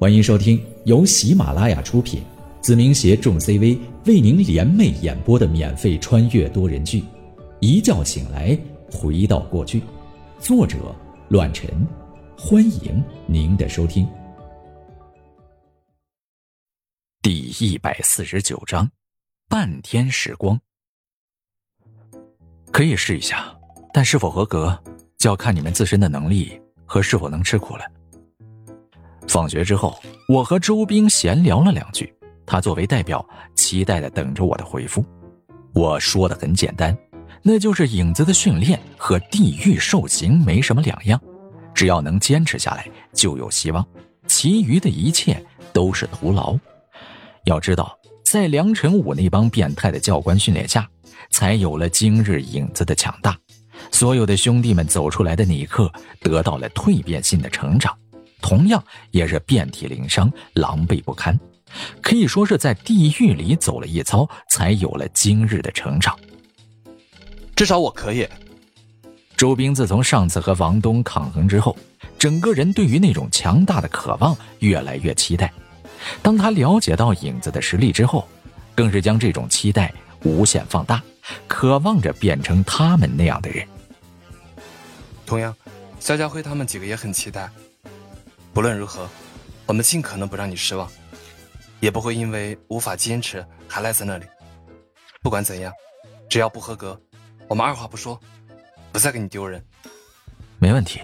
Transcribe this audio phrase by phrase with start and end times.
[0.00, 2.22] 欢迎收听由喜马拉雅出品，
[2.60, 3.76] 子明携众 CV
[4.06, 7.00] 为您联袂演播的免费穿越多人剧
[7.58, 8.56] 《一觉醒来
[8.92, 9.80] 回到过去》，
[10.38, 10.94] 作者：
[11.30, 11.68] 乱臣。
[12.38, 14.08] 欢迎您的收听。
[17.20, 18.88] 第一百四十九章，
[19.48, 20.60] 半天时光，
[22.70, 23.52] 可以试一下，
[23.92, 24.80] 但是否合格，
[25.18, 26.56] 就要看你们自身的能力
[26.86, 27.84] 和是否能吃苦了。
[29.28, 32.12] 放学之后，我和周兵闲聊了两句，
[32.46, 33.24] 他作为代表，
[33.54, 35.04] 期待的等着我的回复。
[35.74, 36.96] 我说的很简单，
[37.42, 41.20] 那就是影子的训练和地狱受刑没什么两样，
[41.74, 43.86] 只要能坚持下来就有希望，
[44.26, 45.40] 其余的一切
[45.72, 46.56] 都是徒劳。
[47.44, 50.88] 要知道，在梁晨武那帮变态的教官训练下，
[51.30, 53.36] 才有了今日影子的强大。
[53.92, 57.96] 所有的兄弟们走出来的那一刻，得到了蜕变性的成长。
[58.40, 61.38] 同样也是遍体鳞伤、狼狈不堪，
[62.00, 66.18] 可以说是在地狱里走了一遭，才有了今日的成长。
[67.54, 68.28] 至少我可以。
[69.36, 71.76] 周兵自从上次和王东抗衡之后，
[72.18, 75.52] 整个人对于那种强大的渴望越来越期待。
[76.22, 78.26] 当他了解到影子的实力之后，
[78.74, 79.92] 更是将这种期待
[80.22, 81.02] 无限放大，
[81.46, 83.66] 渴望着变成他们那样的人。
[85.26, 85.54] 同样，
[86.00, 87.48] 肖家辉他们几个也很期待。
[88.52, 89.08] 不论如何，
[89.66, 90.90] 我们尽可能不让你失望，
[91.80, 94.26] 也不会因为无法坚持还赖在那里。
[95.22, 95.72] 不管怎样，
[96.28, 97.00] 只要不合格，
[97.46, 98.18] 我们二话不说，
[98.90, 99.64] 不再给你丢人。
[100.58, 101.00] 没问题。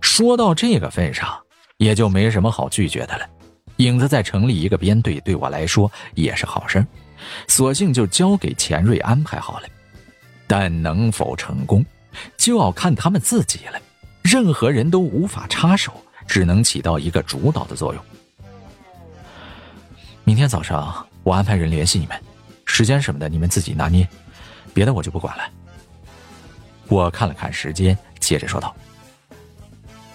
[0.00, 1.38] 说到这个份上，
[1.76, 3.28] 也就没什么好拒绝的了。
[3.76, 6.86] 影子再成立一个编队，对我来说也是好事儿
[7.48, 9.68] 索性就交给钱瑞安排好了。
[10.46, 11.84] 但能否成功，
[12.36, 13.80] 就要看他们自己了。
[14.22, 15.92] 任何人都无法插手。
[16.30, 18.04] 只能起到一个主导的作用。
[20.22, 22.22] 明天早上我安排人联系你们，
[22.64, 24.08] 时间什么的你们自己拿捏，
[24.72, 25.50] 别的我就不管了。
[26.86, 28.72] 我看了看时间，接着说道：“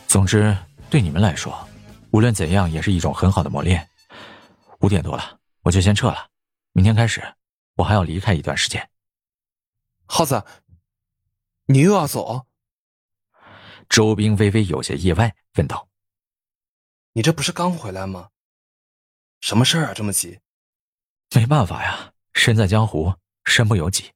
[0.08, 0.58] 总之，
[0.90, 1.54] 对你们来说，
[2.12, 3.86] 无论怎样也是一种很好的磨练。
[4.80, 6.30] 五点多了，我就先撤了。
[6.72, 7.22] 明天开始，
[7.76, 8.90] 我还要离开一段时间。”
[10.08, 10.42] 耗子，
[11.66, 12.46] 你又要走？
[13.90, 15.86] 周兵微微有些意外，问道。
[17.18, 18.28] 你这不是刚回来吗？
[19.40, 20.38] 什么事儿啊，这么急？
[21.34, 23.16] 没办法呀，身在江湖，
[23.46, 24.12] 身不由己。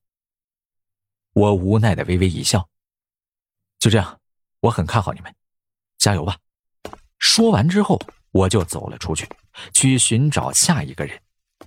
[1.32, 2.68] 我无奈的微微一笑。
[3.80, 4.20] 就这样，
[4.60, 5.34] 我很看好你们，
[5.98, 6.38] 加油吧！
[7.20, 7.98] 说完之后，
[8.32, 9.26] 我就走了出去，
[9.74, 11.18] 去寻找下一个人。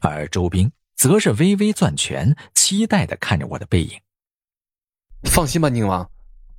[0.01, 3.99] 而周兵则是微微攥拳，期待的看着我的背影。
[5.23, 6.11] 放心吧，宁王，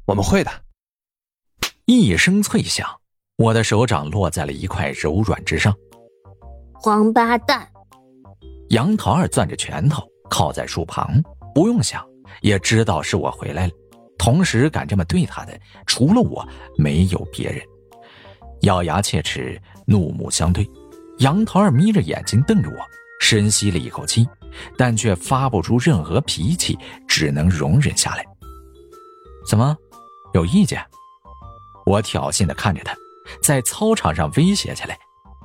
[0.06, 0.66] 我们会的。
[1.86, 3.03] 一声脆响。
[3.38, 5.74] 我的手掌落在了一块柔软之上。
[6.86, 7.68] 王八蛋！
[8.70, 11.22] 杨桃儿攥着拳头靠在树旁，
[11.54, 12.06] 不用想
[12.42, 13.74] 也知道是我回来了。
[14.20, 17.62] 同时敢这么对他的，除了我，没有别人。
[18.62, 20.70] 咬牙切齿，怒目相对。
[21.20, 22.76] 杨桃儿眯着眼睛瞪着我，
[23.20, 24.28] 深吸了一口气，
[24.78, 26.78] 但却发不出任何脾气，
[27.08, 28.24] 只能容忍下来。
[29.48, 29.76] 怎么，
[30.34, 30.80] 有意见？
[31.86, 32.96] 我挑衅的看着他。
[33.42, 34.98] 在操场上威胁起来，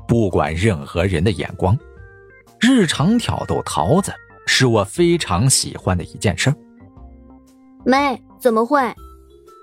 [0.06, 1.78] 不管任何人的眼光，
[2.60, 4.12] 日常挑逗桃子
[4.46, 6.54] 是我非常喜欢的一件事。
[7.84, 8.82] 没，怎么会？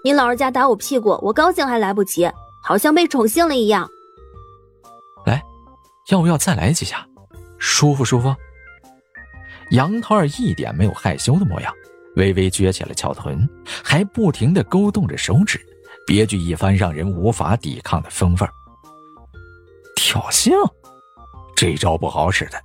[0.04, 2.30] 你老人家打我屁股，我高兴还来不及，
[2.64, 3.90] 好像被宠幸了一样。
[5.26, 5.42] 来，
[6.10, 7.06] 要不要再来几下？
[7.58, 8.34] 舒服舒服。
[9.72, 11.74] 杨桃儿一点没有害羞的模样，
[12.18, 13.50] 微微撅起了翘臀，
[13.84, 15.60] 还不停的勾动着手指。
[16.06, 18.48] 别具一番让人无法抵抗的风味
[19.96, 20.52] 挑衅，
[21.56, 22.62] 这招不好使的。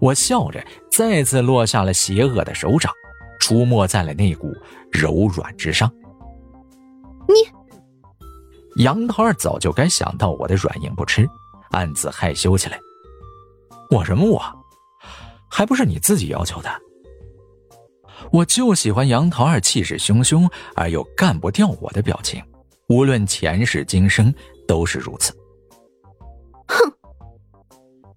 [0.00, 2.92] 我笑着，再次落下了邪恶的手掌，
[3.40, 4.52] 出没在了那股
[4.90, 5.90] 柔软之上。
[7.26, 11.28] 你，杨桃儿早就该想到我的软硬不吃，
[11.70, 12.78] 暗自害羞起来。
[13.90, 14.42] 我什么我？
[15.48, 16.70] 还不是你自己要求的。
[18.30, 22.42] 我就喜欢杨桃儿气势汹汹而又干不掉我的表情。
[22.92, 24.32] 无论前世今生
[24.68, 25.32] 都是如此。
[26.68, 26.76] 哼！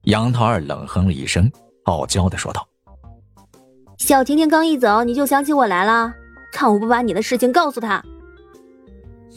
[0.03, 1.49] 杨桃儿冷哼了一声，
[1.85, 2.67] 傲娇的说道
[3.97, 6.13] ：“小甜甜刚一走，你就想起我来了？
[6.51, 8.03] 看我不把你的事情告诉他！”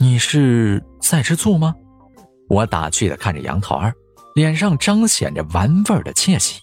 [0.01, 1.73] 你是在吃醋吗？
[2.49, 3.95] 我打趣的看着杨桃儿，
[4.35, 6.61] 脸上彰显着玩味的窃喜。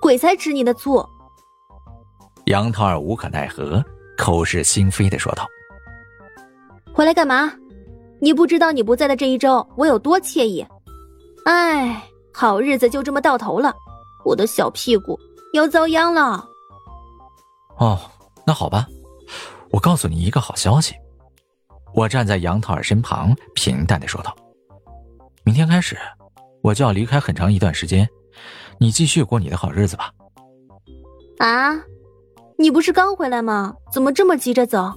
[0.00, 1.04] 鬼才吃你的醋！
[2.46, 3.84] 杨桃儿无可奈何，
[4.16, 5.44] 口是心非的说道。
[6.98, 7.52] 回来干嘛？
[8.20, 10.66] 你不知道你不在的这一周我有多惬意。
[11.44, 12.02] 哎，
[12.34, 13.72] 好日子就这么到头了，
[14.24, 15.16] 我的小屁股
[15.52, 16.44] 要遭殃了。
[17.76, 17.96] 哦，
[18.44, 18.84] 那好吧，
[19.70, 20.92] 我告诉你一个好消息。
[21.94, 24.34] 我站在杨桃儿身旁，平淡的说道
[25.46, 25.96] ：“明天开始，
[26.62, 28.08] 我就要离开很长一段时间，
[28.80, 30.10] 你继续过你的好日子吧。”
[31.38, 31.80] 啊，
[32.58, 33.76] 你不是刚回来吗？
[33.92, 34.92] 怎么这么急着走？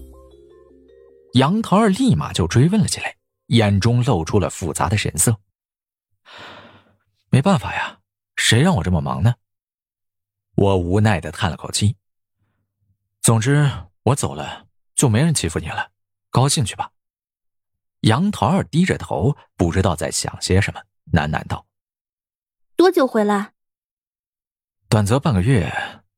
[1.33, 3.15] 杨桃儿立马就追问了起来，
[3.47, 5.39] 眼中露出了复杂的神色。
[7.29, 7.99] 没办法呀，
[8.35, 9.35] 谁让我这么忙呢？
[10.55, 11.95] 我无奈的叹了口气。
[13.21, 13.69] 总之，
[14.03, 15.91] 我走了，就没人欺负你了。
[16.29, 16.91] 高兴去吧。
[18.01, 20.81] 杨桃儿低着头，不知道在想些什么，
[21.13, 21.65] 喃喃道
[22.75, 23.53] ：“多久回来？
[24.89, 25.71] 短则半个月，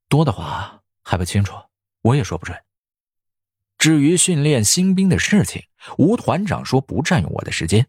[0.08, 1.54] 多的话还不清楚，
[2.02, 2.58] 我也说不准。
[3.84, 5.62] 至于训练新兵的事情，
[5.98, 7.86] 吴团长说不占用我的时间，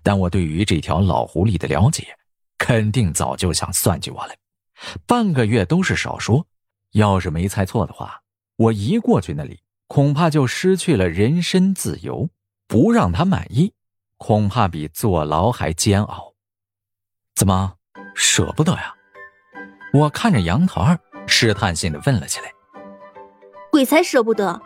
[0.00, 2.16] 但我对于这条老狐狸的了解，
[2.58, 4.34] 肯定早就想算计我了。
[5.04, 6.46] 半个月都是少说，
[6.92, 8.20] 要是没猜错的话，
[8.54, 9.58] 我一过去那里。”
[9.88, 12.28] 恐怕就失去了人身自由，
[12.68, 13.72] 不让他满意，
[14.18, 16.34] 恐怕比坐牢还煎熬。
[17.34, 17.74] 怎么
[18.14, 18.94] 舍不得呀？
[19.92, 22.52] 我看着杨桃儿，试探性的问了起来。
[23.72, 24.62] 鬼才舍不得！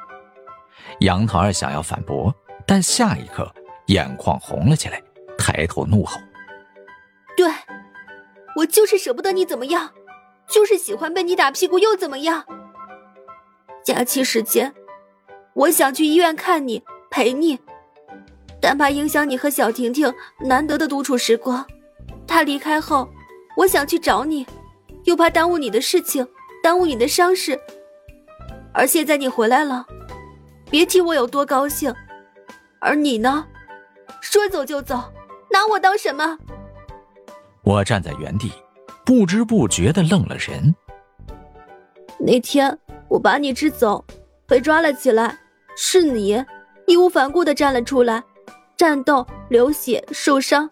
[1.01, 2.35] 杨桃儿想要反驳，
[2.67, 3.53] 但下一刻
[3.87, 5.03] 眼眶红了起来，
[5.37, 6.19] 抬头怒吼
[7.37, 7.51] ：“对，
[8.57, 9.93] 我就是舍不得你怎么样，
[10.49, 12.45] 就是喜欢被你打屁股又怎么样？
[13.85, 14.75] 假期时间。”
[15.55, 17.59] 我想去医院看你，陪你，
[18.61, 21.67] 但怕影响你和小婷婷难得的独处时光。
[22.27, 23.09] 她离开后，
[23.57, 24.47] 我想去找你，
[25.05, 26.29] 又怕耽误你的事情，
[26.63, 27.59] 耽误你的伤势。
[28.75, 29.87] 而现在你回来了，
[30.71, 31.95] 别提我有多高兴。
[32.81, 33.47] 而你呢，
[34.21, 35.13] 说走就走，
[35.51, 36.39] 拿我当什么？
[37.63, 38.53] 我站在原地，
[39.05, 40.75] 不知不觉的愣了神。
[42.19, 42.79] 那天
[43.09, 44.05] 我把你支走，
[44.47, 45.39] 被抓了起来。
[45.77, 46.43] 是你，
[46.87, 48.23] 义无反顾的站了出来，
[48.77, 50.71] 战斗、流血、受伤，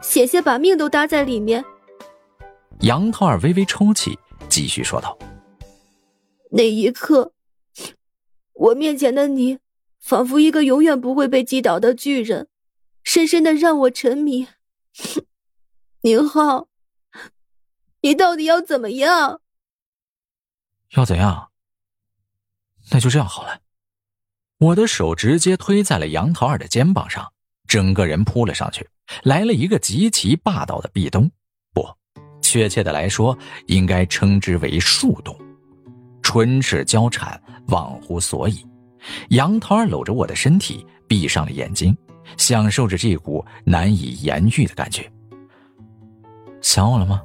[0.00, 1.64] 险些把命都搭在里面。
[2.80, 4.18] 杨桃儿微微抽泣，
[4.48, 5.18] 继续说道
[6.50, 7.30] ：“那一刻，
[8.58, 9.58] 我面前的你，
[10.00, 12.48] 仿佛一个永远不会被击倒的巨人，
[13.04, 14.48] 深深的让我沉迷。
[16.02, 16.68] 宁浩，
[18.00, 19.40] 你到底要怎么样？
[20.96, 21.50] 要怎样？
[22.90, 23.60] 那就这样好了。”
[24.58, 27.32] 我的手直接推在了杨桃儿的肩膀上，
[27.68, 28.88] 整个人扑了上去，
[29.22, 31.30] 来了一个极其霸道的壁咚，
[31.72, 31.88] 不，
[32.42, 35.38] 确切的来说，应该称之为树洞。
[36.22, 38.64] 唇齿交缠，忘乎所以。
[39.30, 41.96] 杨桃儿搂着我的身体，闭上了眼睛，
[42.36, 45.10] 享受着这股难以言喻的感觉。
[46.60, 47.22] 想我了吗？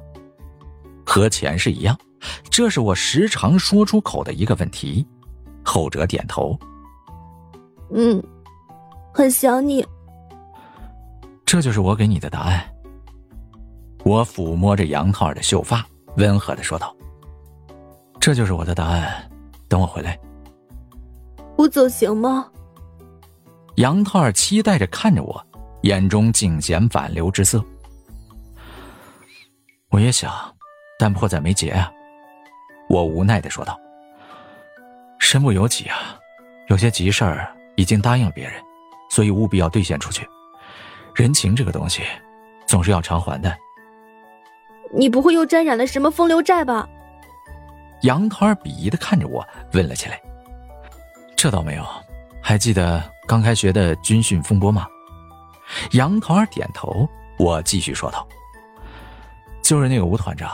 [1.04, 1.98] 和前世一样，
[2.48, 5.06] 这是我时常说出口的一个问题。
[5.64, 6.58] 后者点头。
[7.92, 8.22] 嗯，
[9.12, 9.84] 很想你。
[11.44, 12.64] 这就是我给你的答案。
[14.04, 15.84] 我抚摸着杨桃儿的秀发，
[16.16, 16.94] 温和的说道
[18.20, 19.30] ：“这就是我的答案。
[19.68, 20.18] 等我回来，
[21.56, 22.50] 不走行吗？”
[23.76, 25.46] 杨桃儿期待着看着我，
[25.82, 27.64] 眼中尽显挽留之色。
[29.90, 30.32] 我也想，
[30.98, 31.90] 但迫在眉睫啊！
[32.88, 33.78] 我无奈的说道
[35.18, 36.18] ：“身不由己啊，
[36.68, 38.54] 有些急事儿。”已经答应了别人，
[39.10, 40.24] 所以务必要兑现出去。
[41.12, 42.02] 人情这个东西，
[42.68, 43.52] 总是要偿还的。
[44.96, 46.88] 你不会又沾染了什么风流债吧？
[48.02, 50.22] 杨桃儿鄙夷的看着我，问了起来。
[51.44, 51.86] 这倒没有，
[52.40, 54.88] 还记得刚开学的军训风波吗？
[55.90, 57.06] 杨桃儿点头，
[57.38, 58.26] 我继续说道
[59.62, 60.50] ：“就是那个吴团长，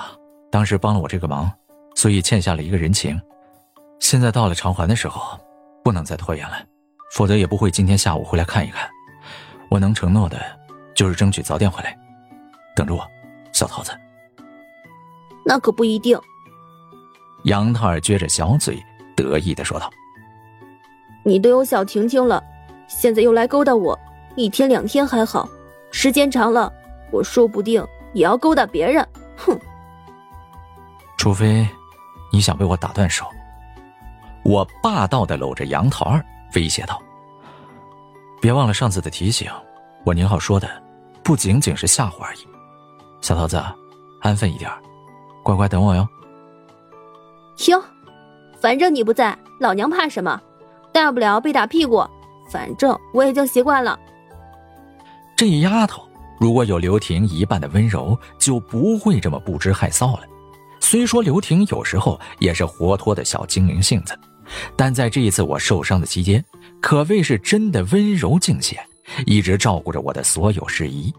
[0.50, 1.48] 当时帮了我这个忙，
[1.94, 3.16] 所以欠下了一个人情。
[4.00, 5.38] 现在到了偿还的时候，
[5.84, 6.56] 不能再拖延了。”
[7.14, 8.90] 否则也不会今天下午回来看一看。
[9.70, 10.44] 我能承诺的，
[10.92, 11.96] 就是争取早点回来。
[12.74, 13.06] 等着我，
[13.52, 13.92] 小桃子。
[15.46, 16.18] 那可不一定。
[17.44, 18.76] 杨桃儿撅着小嘴，
[19.14, 19.88] 得意的说道
[21.30, 22.42] ：“你都有小婷婷了，
[22.88, 23.96] 现在又来勾搭我，
[24.34, 25.48] 一天两天还好，
[25.92, 26.72] 时间长了，
[27.12, 29.06] 我说不定也要勾搭别人。
[29.36, 29.56] 哼！
[31.16, 31.64] 除非
[32.32, 33.24] 你想被我打断手。”
[34.42, 36.20] 我霸道的搂着杨桃儿。
[36.56, 37.00] 威胁道
[38.42, 39.48] ：“别忘了上次的提醒，
[40.04, 40.68] 我宁浩说的，
[41.22, 42.40] 不仅仅是吓唬而已。
[43.20, 43.62] 小桃子，
[44.20, 44.68] 安分一点，
[45.44, 46.08] 乖乖等我哟。”
[47.70, 47.80] 哟，
[48.60, 50.40] 反正你不在，老娘怕什么？
[51.00, 52.06] 大不了被打屁股，
[52.50, 53.98] 反正我已经习惯了。
[55.34, 56.06] 这丫头
[56.38, 60.24] 如果有刘婷一半的温柔，就不会这么不知害臊了。
[60.78, 64.14] 虽说刘婷有时候也是活脱的小精灵性子，
[64.76, 66.44] 但在这一次我受伤的期间，
[66.82, 68.78] 可谓是真的温柔尽显，
[69.24, 71.10] 一直照顾着我的所有事宜。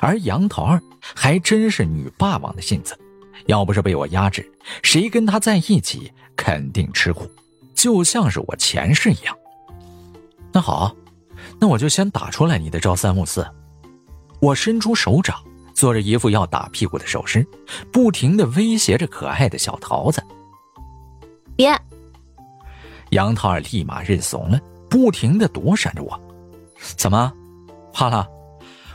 [0.00, 0.82] 而杨桃儿
[1.14, 2.98] 还真是女霸王的性子，
[3.46, 4.44] 要不是被我压制，
[4.82, 7.30] 谁跟她在一起肯定吃苦，
[7.78, 9.36] 就像是我前世一样。
[10.52, 10.92] 那好，
[11.60, 13.46] 那我就先打出来你的朝三暮四。
[14.40, 15.36] 我伸出手掌。
[15.74, 17.46] 做着一副要打屁股的手势，
[17.92, 20.20] 不停的威胁着可爱的小桃子。
[21.54, 21.72] 别！
[23.10, 24.58] 杨桃儿立马认怂了，
[24.90, 26.20] 不停的躲闪着我。
[26.96, 27.32] 怎么，
[27.92, 28.26] 怕了？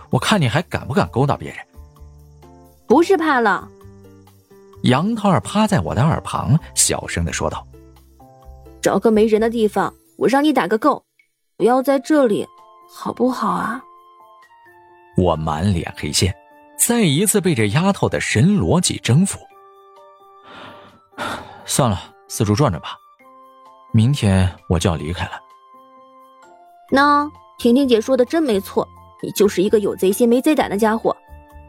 [0.10, 1.58] 我看你还敢不敢勾搭别人？
[2.86, 3.66] 不是怕了。
[4.82, 7.66] 杨桃儿趴在我的耳旁，小声的说道
[8.84, 11.06] ：“找个没人的地方，我让你打个够，
[11.56, 12.46] 不要在这里，
[12.94, 13.82] 好不好啊？”
[15.18, 16.36] 我满脸黑线。
[16.78, 19.40] 再一次被这丫头的神逻辑征服。
[21.66, 21.98] 算了，
[22.28, 22.98] 四处转转吧。
[23.94, 25.32] 明天我就要离开了。
[26.92, 27.26] 那
[27.58, 28.86] 婷婷姐说的真没错，
[29.22, 31.16] 你就是一个有贼心没贼胆的家伙，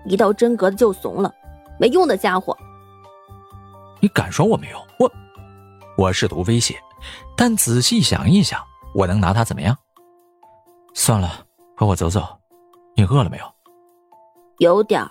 [0.06, 1.32] 一到真格的就怂了，
[1.78, 2.56] 没用的家伙。
[4.00, 4.80] 你敢说我没用？
[4.98, 5.12] 我，
[5.96, 6.76] 我试图威胁，
[7.36, 8.62] 但仔细想一想，
[8.94, 9.76] 我能拿他怎么样？
[10.94, 11.44] 算了，
[11.76, 12.24] 和我走走。
[12.96, 13.44] 你饿了没有？
[14.58, 15.10] 有点儿。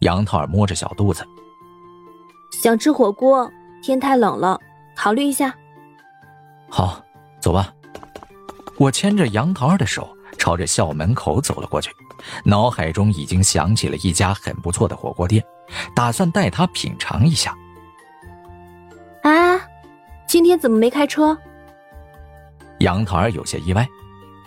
[0.00, 1.24] 杨桃儿摸着小肚子，
[2.62, 3.50] 想吃火锅。
[3.82, 4.60] 天太冷了，
[4.96, 5.54] 考虑一下。
[6.68, 7.02] 好，
[7.40, 7.72] 走吧。
[8.76, 11.90] 我牵着杨桃儿的手，朝着校门口走了过去，
[12.44, 15.42] 脑海中已经想起了一家很不错的火锅店，
[15.94, 17.54] 打算带她品尝一下。
[20.30, 21.36] 啊，今天怎么没开车？
[22.78, 23.88] 杨桃儿有些意外，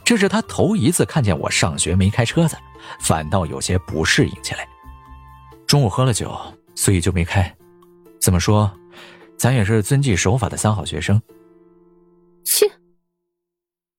[0.06, 2.56] 这是她头一次看见我上学没开车子。
[3.00, 4.68] 反倒有些不适应起来。
[5.68, 6.38] 中午喝了酒，
[6.76, 7.54] 所以就没开。
[8.20, 8.72] 怎么说，
[9.38, 11.22] 咱也是遵纪守法的三好学生。
[12.44, 12.66] 切！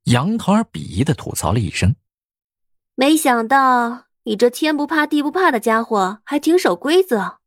[0.04, 1.94] 杨桃儿鄙夷的吐槽了一声。
[2.94, 7.38] 没想到你这天不怕地不怕的家伙还挺守规则。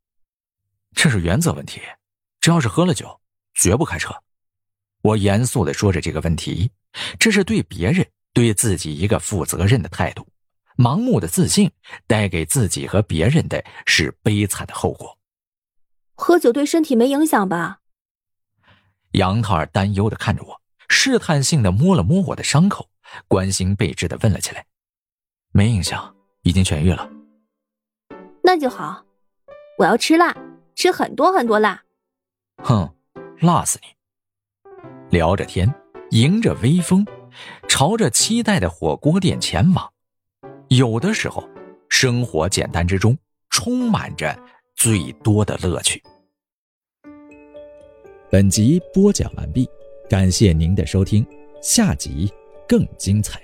[0.94, 1.80] 这是原则问题，
[2.40, 3.20] 只要是喝了酒，
[3.54, 4.12] 绝不开车。
[5.08, 6.70] 我严肃的说着这个问题，
[7.18, 10.26] 这是对别人、对自己一个负责任的态度。
[10.76, 11.70] 盲目的自信
[12.06, 15.18] 带给自己和别人的是悲惨的后果。
[16.14, 17.78] 喝酒对身体没影响吧？
[19.12, 22.90] 杨桃儿担忧的看着我，试探性的摸了摸我的伤口，
[23.26, 24.66] 关心备至的问了起来
[25.52, 27.10] ：“没影响，已经痊愈了。”
[28.44, 29.04] 那就好。
[29.78, 30.36] 我要吃辣，
[30.74, 31.82] 吃很多很多辣。
[32.62, 32.94] 哼，
[33.40, 33.97] 辣死你！
[35.10, 35.72] 聊着天，
[36.10, 37.06] 迎着微风，
[37.66, 39.90] 朝着期待的火锅店前往。
[40.68, 41.48] 有的时候，
[41.88, 43.16] 生活简单之中
[43.48, 44.38] 充满着
[44.76, 46.02] 最多的乐趣。
[48.30, 49.66] 本集播讲完毕，
[50.10, 51.26] 感谢您的收听，
[51.62, 52.30] 下集
[52.68, 53.40] 更精彩。